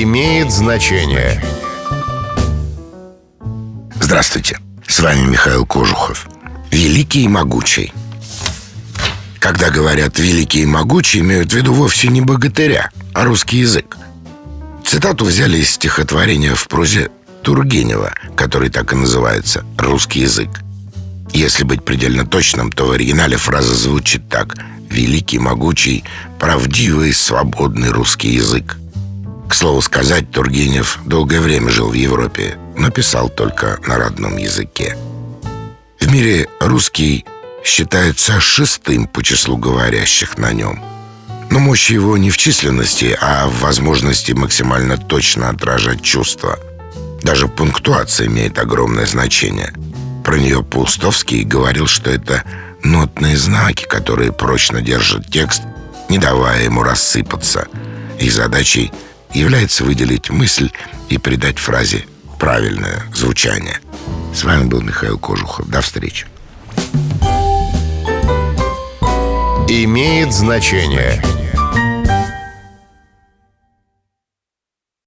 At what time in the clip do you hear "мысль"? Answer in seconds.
60.30-60.70